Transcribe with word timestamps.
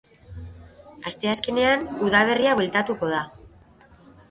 Asteazkenean 1.11 1.85
udaberria 2.09 2.57
bueltatuko 2.63 3.13
da. 3.15 3.23